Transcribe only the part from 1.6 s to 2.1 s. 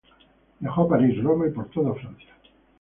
toda